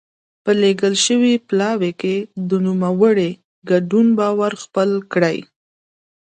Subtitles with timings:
[0.43, 2.15] په لېږل شوي پلاوي کې
[2.49, 3.31] د نوموړي
[3.69, 5.37] ګډون باور خپل کړي.